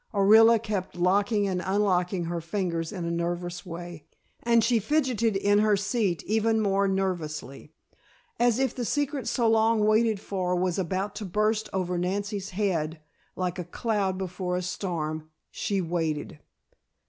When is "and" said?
1.47-1.61, 4.41-4.63